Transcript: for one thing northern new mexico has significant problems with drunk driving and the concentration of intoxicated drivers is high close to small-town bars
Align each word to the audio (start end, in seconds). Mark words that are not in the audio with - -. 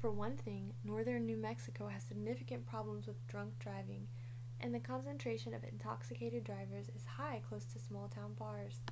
for 0.00 0.12
one 0.12 0.36
thing 0.36 0.72
northern 0.84 1.26
new 1.26 1.36
mexico 1.36 1.88
has 1.88 2.04
significant 2.04 2.64
problems 2.64 3.08
with 3.08 3.26
drunk 3.26 3.58
driving 3.58 4.06
and 4.60 4.72
the 4.72 4.78
concentration 4.78 5.52
of 5.52 5.64
intoxicated 5.64 6.44
drivers 6.44 6.88
is 6.94 7.04
high 7.04 7.42
close 7.48 7.64
to 7.64 7.80
small-town 7.80 8.34
bars 8.34 8.82